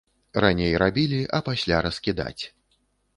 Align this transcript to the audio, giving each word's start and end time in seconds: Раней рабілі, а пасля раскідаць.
Раней 0.43 0.71
рабілі, 0.83 1.19
а 1.39 1.41
пасля 1.49 1.77
раскідаць. 1.87 2.43